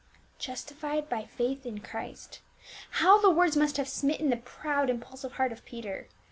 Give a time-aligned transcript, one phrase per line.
[0.39, 2.41] Justified by faith in Christ.
[2.89, 6.07] How the words must have smitten the proud impulsive heart of Peter.